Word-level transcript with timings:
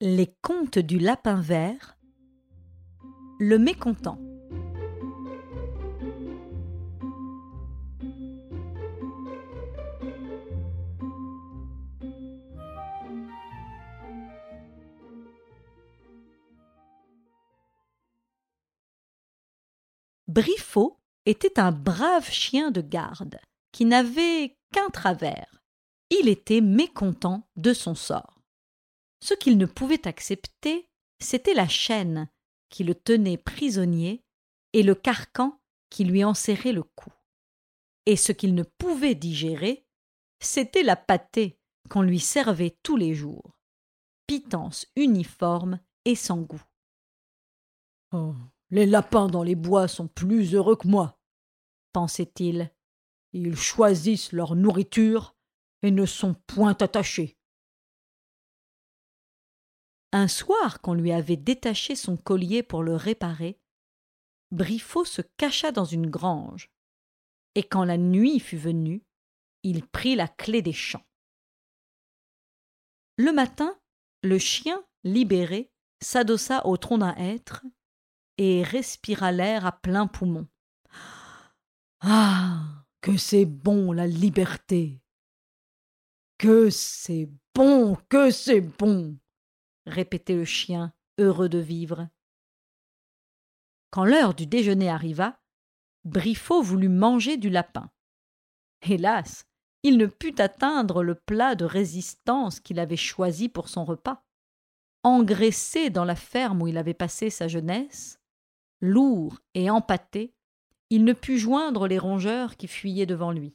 Les 0.00 0.32
contes 0.42 0.78
du 0.78 1.00
lapin 1.00 1.40
vert 1.40 1.98
Le 3.40 3.58
mécontent 3.58 4.16
Briffaut 20.28 21.00
était 21.26 21.58
un 21.58 21.72
brave 21.72 22.30
chien 22.30 22.70
de 22.70 22.80
garde 22.80 23.40
qui 23.72 23.84
n'avait 23.84 24.56
qu'un 24.72 24.90
travers. 24.90 25.60
Il 26.10 26.28
était 26.28 26.60
mécontent 26.60 27.48
de 27.56 27.72
son 27.72 27.96
sort. 27.96 28.37
Ce 29.20 29.34
qu'il 29.34 29.58
ne 29.58 29.66
pouvait 29.66 30.06
accepter, 30.06 30.88
c'était 31.20 31.54
la 31.54 31.68
chaîne 31.68 32.28
qui 32.70 32.84
le 32.84 32.94
tenait 32.94 33.38
prisonnier 33.38 34.24
et 34.72 34.82
le 34.82 34.94
carcan 34.94 35.60
qui 35.90 36.04
lui 36.04 36.22
enserrait 36.22 36.72
le 36.72 36.82
cou. 36.82 37.10
Et 38.06 38.16
ce 38.16 38.32
qu'il 38.32 38.54
ne 38.54 38.62
pouvait 38.62 39.14
digérer, 39.14 39.86
c'était 40.40 40.82
la 40.82 40.96
pâtée 40.96 41.58
qu'on 41.88 42.02
lui 42.02 42.20
servait 42.20 42.76
tous 42.82 42.96
les 42.96 43.14
jours, 43.14 43.58
pitance 44.26 44.86
uniforme 44.96 45.80
et 46.04 46.14
sans 46.14 46.38
goût. 46.38 46.62
Oh, 48.12 48.34
les 48.70 48.86
lapins 48.86 49.26
dans 49.26 49.42
les 49.42 49.54
bois 49.54 49.88
sont 49.88 50.08
plus 50.08 50.54
heureux 50.54 50.76
que 50.76 50.88
moi, 50.88 51.18
pensait-il. 51.92 52.72
Ils 53.32 53.56
choisissent 53.56 54.32
leur 54.32 54.54
nourriture 54.54 55.36
et 55.82 55.90
ne 55.90 56.06
sont 56.06 56.34
point 56.46 56.76
attachés. 56.80 57.37
Un 60.12 60.28
soir 60.28 60.80
qu'on 60.80 60.94
lui 60.94 61.12
avait 61.12 61.36
détaché 61.36 61.94
son 61.94 62.16
collier 62.16 62.62
pour 62.62 62.82
le 62.82 62.96
réparer, 62.96 63.58
Briffaut 64.50 65.04
se 65.04 65.20
cacha 65.36 65.72
dans 65.72 65.84
une 65.84 66.08
grange, 66.08 66.70
et 67.54 67.62
quand 67.62 67.84
la 67.84 67.98
nuit 67.98 68.40
fut 68.40 68.56
venue, 68.56 69.02
il 69.62 69.86
prit 69.86 70.14
la 70.14 70.28
clé 70.28 70.62
des 70.62 70.72
champs. 70.72 71.04
Le 73.18 73.32
matin, 73.32 73.78
le 74.22 74.38
chien, 74.38 74.82
libéré, 75.04 75.70
s'adossa 76.00 76.64
au 76.66 76.76
tronc 76.76 76.98
d'un 76.98 77.14
hêtre 77.16 77.64
et 78.38 78.62
respira 78.62 79.32
l'air 79.32 79.66
à 79.66 79.72
plein 79.72 80.06
poumon. 80.06 80.46
Ah. 82.00 82.78
Que 83.00 83.16
c'est 83.16 83.44
bon 83.44 83.92
la 83.92 84.06
liberté. 84.06 85.00
Que 86.36 86.68
c'est 86.68 87.28
bon, 87.54 87.96
que 88.08 88.30
c'est 88.30 88.60
bon 88.60 89.16
répétait 89.88 90.34
le 90.36 90.44
chien, 90.44 90.92
heureux 91.18 91.48
de 91.48 91.58
vivre. 91.58 92.08
Quand 93.90 94.04
l'heure 94.04 94.34
du 94.34 94.46
déjeuner 94.46 94.88
arriva, 94.88 95.40
Briffaut 96.04 96.62
voulut 96.62 96.88
manger 96.88 97.36
du 97.36 97.50
lapin. 97.50 97.90
Hélas, 98.82 99.46
il 99.82 99.96
ne 99.96 100.06
put 100.06 100.40
atteindre 100.40 101.02
le 101.02 101.14
plat 101.14 101.54
de 101.54 101.64
résistance 101.64 102.60
qu'il 102.60 102.78
avait 102.78 102.96
choisi 102.96 103.48
pour 103.48 103.68
son 103.68 103.84
repas. 103.84 104.24
Engraissé 105.02 105.90
dans 105.90 106.04
la 106.04 106.16
ferme 106.16 106.62
où 106.62 106.66
il 106.66 106.76
avait 106.78 106.94
passé 106.94 107.30
sa 107.30 107.48
jeunesse, 107.48 108.20
lourd 108.80 109.40
et 109.54 109.70
empâté, 109.70 110.34
il 110.90 111.04
ne 111.04 111.12
put 111.12 111.38
joindre 111.38 111.86
les 111.86 111.98
rongeurs 111.98 112.56
qui 112.56 112.66
fuyaient 112.66 113.06
devant 113.06 113.32
lui. 113.32 113.54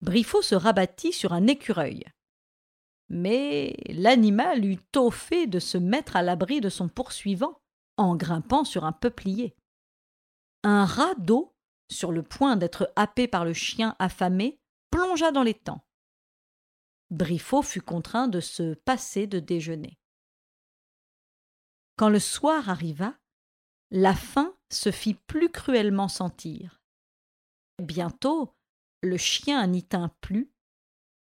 Briffaut 0.00 0.42
se 0.42 0.54
rabattit 0.54 1.12
sur 1.12 1.32
un 1.32 1.46
écureuil 1.46 2.04
mais 3.08 3.74
l'animal 3.88 4.64
eut 4.64 4.78
tôt 4.92 5.10
fait 5.10 5.46
de 5.46 5.58
se 5.58 5.78
mettre 5.78 6.16
à 6.16 6.22
l'abri 6.22 6.60
de 6.60 6.68
son 6.68 6.88
poursuivant 6.88 7.60
en 7.96 8.16
grimpant 8.16 8.64
sur 8.64 8.84
un 8.84 8.92
peuplier. 8.92 9.56
Un 10.62 10.84
rat 10.84 11.14
d'eau, 11.16 11.54
sur 11.90 12.12
le 12.12 12.22
point 12.22 12.56
d'être 12.56 12.92
happé 12.96 13.28
par 13.28 13.44
le 13.44 13.54
chien 13.54 13.96
affamé, 13.98 14.60
plongea 14.90 15.32
dans 15.32 15.42
l'étang. 15.42 15.82
Briffaut 17.10 17.62
fut 17.62 17.80
contraint 17.80 18.28
de 18.28 18.40
se 18.40 18.74
passer 18.74 19.26
de 19.26 19.40
déjeuner. 19.40 19.98
Quand 21.96 22.10
le 22.10 22.20
soir 22.20 22.68
arriva, 22.68 23.14
la 23.90 24.14
faim 24.14 24.54
se 24.70 24.90
fit 24.90 25.14
plus 25.14 25.50
cruellement 25.50 26.08
sentir. 26.08 26.82
Bientôt, 27.82 28.54
le 29.02 29.16
chien 29.16 29.66
n'y 29.66 29.84
tint 29.84 30.10
plus 30.20 30.52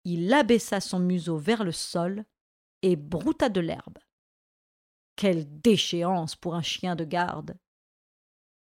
il 0.06 0.32
abaissa 0.32 0.80
son 0.80 1.00
museau 1.00 1.38
vers 1.38 1.64
le 1.64 1.72
sol 1.72 2.26
et 2.84 2.96
brouta 2.96 3.50
de 3.50 3.60
l'herbe. 3.60 3.98
Quelle 5.16 5.62
déchéance 5.62 6.36
pour 6.36 6.56
un 6.56 6.62
chien 6.62 6.96
de 6.96 7.04
garde. 7.04 7.58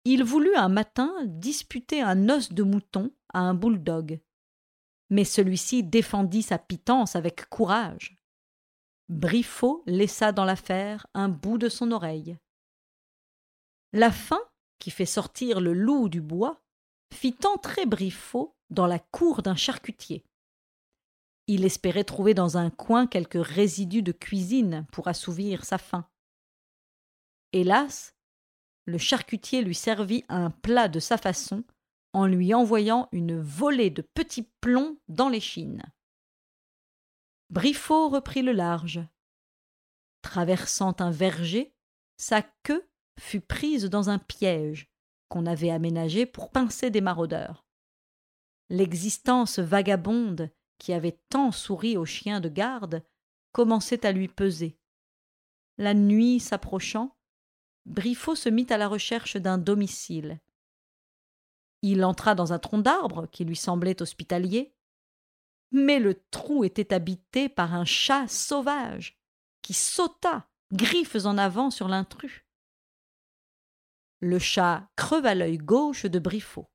Il 0.05 0.25
voulut 0.25 0.55
un 0.55 0.71
matin 0.71 1.13
disputer 1.27 2.01
un 2.01 2.31
os 2.31 2.53
de 2.53 2.63
mouton 2.63 3.13
à 3.35 3.41
un 3.41 3.55
bouledogue. 3.55 4.21
Mais 5.11 5.25
celui-ci 5.25 5.83
défendit 5.83 6.43
sa 6.43 6.59
pitance 6.59 7.15
avec 7.15 7.49
courage. 7.51 8.17
Briffaut 9.09 9.83
laissa 9.87 10.33
dans 10.33 10.45
l'affaire 10.45 11.07
un 11.15 11.29
bout 11.29 11.59
de 11.59 11.69
son 11.69 11.93
oreille. 11.93 12.39
La 13.93 14.13
faim, 14.13 14.41
qui 14.79 14.91
fait 14.91 15.07
sortir 15.07 15.61
le 15.61 15.73
loup 15.73 16.09
du 16.09 16.21
bois, 16.21 16.63
fit 17.13 17.37
entrer 17.45 17.87
Briffaut 17.87 18.55
dans 18.71 18.87
la 18.87 18.99
cour 18.99 19.43
d'un 19.43 19.57
charcutier. 19.57 20.25
Il 21.49 21.65
espérait 21.65 22.05
trouver 22.05 22.35
dans 22.35 22.59
un 22.59 22.69
coin 22.69 23.07
quelques 23.07 23.43
résidus 23.43 24.03
de 24.03 24.13
cuisine 24.13 24.87
pour 24.93 25.09
assouvir 25.09 25.65
sa 25.65 25.79
faim. 25.79 26.07
Hélas, 27.53 28.15
le 28.85 28.99
charcutier 28.99 29.63
lui 29.63 29.75
servit 29.75 30.25
un 30.29 30.51
plat 30.51 30.89
de 30.89 31.01
sa 31.01 31.17
façon 31.17 31.65
en 32.13 32.27
lui 32.27 32.53
envoyant 32.53 33.09
une 33.13 33.41
volée 33.41 33.89
de 33.89 34.03
petits 34.03 34.49
plombs 34.61 34.99
dans 35.09 35.31
l'échine. 35.31 35.83
Briffaut 37.49 38.11
reprit 38.11 38.43
le 38.43 38.53
large. 38.53 39.01
Traversant 40.21 40.97
un 40.99 41.11
verger, 41.11 41.75
sa 42.19 42.43
queue 42.63 42.87
fut 43.19 43.41
prise 43.41 43.87
dans 43.87 44.11
un 44.11 44.19
piège 44.19 44.91
qu'on 45.29 45.47
avait 45.47 45.71
aménagé 45.71 46.27
pour 46.27 46.51
pincer 46.51 46.91
des 46.91 47.01
maraudeurs. 47.01 47.65
L'existence 48.69 49.59
vagabonde 49.59 50.51
qui 50.79 50.93
avait 50.93 51.19
tant 51.29 51.53
souri 51.53 51.97
aux 51.97 52.05
chiens 52.05 52.41
de 52.41 52.49
garde, 52.49 53.05
commençait 53.53 54.07
à 54.07 54.13
lui 54.13 54.29
peser. 54.29 54.79
La 55.77 55.95
nuit 55.95 56.41
s'approchant, 56.41 57.17
Briffaut 57.87 58.35
se 58.35 58.49
mit 58.49 58.67
à 58.71 58.77
la 58.77 58.89
recherche 58.89 59.37
d'un 59.37 59.59
domicile. 59.59 60.41
Il 61.83 62.05
entra 62.05 62.35
dans 62.35 62.53
un 62.53 62.59
tronc 62.59 62.79
d'arbre 62.79 63.27
qui 63.27 63.45
lui 63.45 63.57
semblait 63.57 64.03
hospitalier, 64.03 64.75
mais 65.71 65.99
le 65.99 66.23
trou 66.31 66.65
était 66.65 66.93
habité 66.93 67.49
par 67.49 67.75
un 67.75 67.85
chat 67.85 68.27
sauvage 68.29 69.19
qui 69.63 69.75
sauta, 69.75 70.49
griffes 70.73 71.25
en 71.25 71.39
avant 71.39 71.71
sur 71.71 71.89
l'intrus. 71.89 72.45
Le 74.21 74.39
chat 74.39 74.89
creva 74.97 75.35
l'œil 75.35 75.59
gauche 75.59 76.07
de 76.07 76.19
Briffaut. 76.19 76.69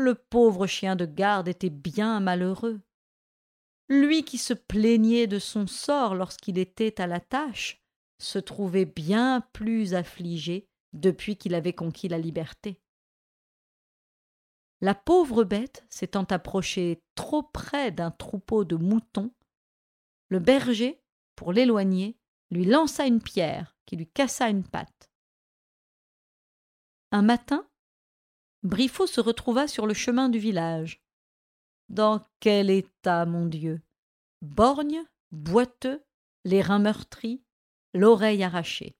Le 0.00 0.14
pauvre 0.14 0.66
chien 0.66 0.96
de 0.96 1.04
garde 1.04 1.46
était 1.46 1.68
bien 1.68 2.20
malheureux. 2.20 2.80
Lui 3.90 4.24
qui 4.24 4.38
se 4.38 4.54
plaignait 4.54 5.26
de 5.26 5.38
son 5.38 5.66
sort 5.66 6.14
lorsqu'il 6.14 6.56
était 6.56 7.02
à 7.02 7.06
la 7.06 7.20
tâche, 7.20 7.84
se 8.18 8.38
trouvait 8.38 8.86
bien 8.86 9.42
plus 9.52 9.92
affligé 9.92 10.70
depuis 10.94 11.36
qu'il 11.36 11.54
avait 11.54 11.74
conquis 11.74 12.08
la 12.08 12.16
liberté. 12.16 12.80
La 14.80 14.94
pauvre 14.94 15.44
bête 15.44 15.84
s'étant 15.90 16.24
approchée 16.24 17.02
trop 17.14 17.42
près 17.42 17.92
d'un 17.92 18.10
troupeau 18.10 18.64
de 18.64 18.76
moutons, 18.76 19.34
le 20.30 20.38
berger, 20.38 21.02
pour 21.36 21.52
l'éloigner, 21.52 22.16
lui 22.50 22.64
lança 22.64 23.06
une 23.06 23.20
pierre 23.20 23.76
qui 23.84 23.96
lui 23.96 24.06
cassa 24.06 24.48
une 24.48 24.64
patte. 24.64 25.10
Un 27.12 27.20
matin, 27.20 27.68
Briffaut 28.62 29.06
se 29.06 29.20
retrouva 29.20 29.66
sur 29.68 29.86
le 29.86 29.94
chemin 29.94 30.28
du 30.28 30.38
village. 30.38 31.02
Dans 31.88 32.26
quel 32.40 32.68
état, 32.68 33.24
mon 33.24 33.46
Dieu? 33.46 33.80
Borgne, 34.42 35.02
boiteux, 35.32 36.04
les 36.44 36.60
reins 36.60 36.78
meurtris, 36.78 37.42
l'oreille 37.94 38.44
arrachée. 38.44 38.96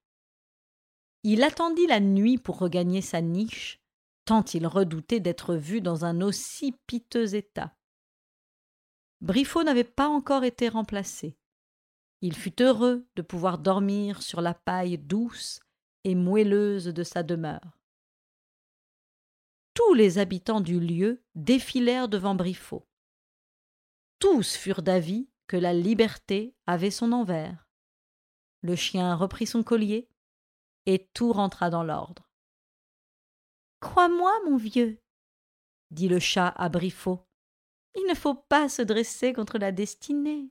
Il 1.24 1.42
attendit 1.42 1.86
la 1.86 2.00
nuit 2.00 2.38
pour 2.38 2.58
regagner 2.58 3.02
sa 3.02 3.20
niche, 3.20 3.82
tant 4.24 4.44
il 4.54 4.66
redoutait 4.66 5.20
d'être 5.20 5.54
vu 5.54 5.82
dans 5.82 6.06
un 6.06 6.22
aussi 6.22 6.74
piteux 6.86 7.34
état. 7.34 7.76
Briffaut 9.20 9.62
n'avait 9.62 9.84
pas 9.84 10.08
encore 10.08 10.44
été 10.44 10.70
remplacé. 10.70 11.36
Il 12.22 12.34
fut 12.34 12.62
heureux 12.62 13.06
de 13.16 13.22
pouvoir 13.22 13.58
dormir 13.58 14.22
sur 14.22 14.40
la 14.40 14.54
paille 14.54 14.96
douce 14.96 15.60
et 16.04 16.14
moelleuse 16.14 16.86
de 16.86 17.02
sa 17.02 17.22
demeure 17.22 17.79
tous 19.74 19.94
les 19.94 20.18
habitants 20.18 20.60
du 20.60 20.80
lieu 20.80 21.22
défilèrent 21.34 22.08
devant 22.08 22.34
Briffaut. 22.34 22.86
Tous 24.18 24.56
furent 24.56 24.82
d'avis 24.82 25.28
que 25.46 25.56
la 25.56 25.72
liberté 25.72 26.54
avait 26.66 26.90
son 26.90 27.12
envers. 27.12 27.68
Le 28.62 28.76
chien 28.76 29.14
reprit 29.14 29.46
son 29.46 29.62
collier, 29.62 30.08
et 30.86 31.08
tout 31.14 31.32
rentra 31.32 31.70
dans 31.70 31.82
l'ordre. 31.82 32.28
Crois-moi, 33.80 34.32
mon 34.46 34.56
vieux, 34.56 35.00
dit 35.90 36.08
le 36.08 36.18
chat 36.18 36.48
à 36.48 36.68
Briffaut, 36.68 37.26
il 37.96 38.06
ne 38.08 38.14
faut 38.14 38.34
pas 38.34 38.68
se 38.68 38.82
dresser 38.82 39.32
contre 39.32 39.58
la 39.58 39.72
destinée. 39.72 40.50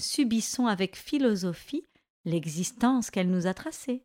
Subissons 0.00 0.66
avec 0.66 0.96
philosophie 0.96 1.84
l'existence 2.24 3.10
qu'elle 3.10 3.30
nous 3.30 3.46
a 3.46 3.54
tracée. 3.54 4.04